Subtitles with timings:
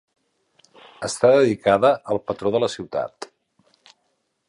[1.09, 3.33] Està dedicada al patró de la ciutat.